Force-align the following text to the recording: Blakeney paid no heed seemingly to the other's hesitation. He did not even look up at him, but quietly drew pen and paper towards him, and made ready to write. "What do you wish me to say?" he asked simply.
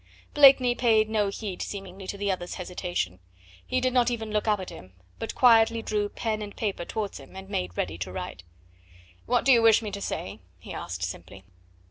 Blakeney 0.33 0.73
paid 0.73 1.09
no 1.09 1.27
heed 1.27 1.61
seemingly 1.61 2.07
to 2.07 2.17
the 2.17 2.31
other's 2.31 2.55
hesitation. 2.55 3.19
He 3.63 3.79
did 3.79 3.93
not 3.93 4.09
even 4.09 4.31
look 4.31 4.47
up 4.47 4.59
at 4.59 4.71
him, 4.71 4.93
but 5.19 5.35
quietly 5.35 5.83
drew 5.83 6.09
pen 6.09 6.41
and 6.41 6.55
paper 6.55 6.85
towards 6.85 7.19
him, 7.19 7.35
and 7.35 7.47
made 7.49 7.77
ready 7.77 7.99
to 7.99 8.11
write. 8.11 8.41
"What 9.27 9.45
do 9.45 9.51
you 9.51 9.61
wish 9.61 9.83
me 9.83 9.91
to 9.91 10.01
say?" 10.01 10.39
he 10.57 10.73
asked 10.73 11.03
simply. 11.03 11.43